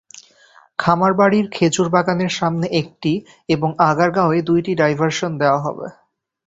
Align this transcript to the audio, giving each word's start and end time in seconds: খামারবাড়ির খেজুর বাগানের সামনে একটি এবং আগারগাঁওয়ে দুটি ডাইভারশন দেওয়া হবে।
খামারবাড়ির 0.79 1.45
খেজুর 1.51 1.87
বাগানের 1.89 2.31
সামনে 2.39 2.67
একটি 2.81 3.13
এবং 3.49 3.69
আগারগাঁওয়ে 3.89 4.39
দুটি 4.41 4.71
ডাইভারশন 4.75 5.31
দেওয়া 5.41 5.59
হবে। 5.65 5.87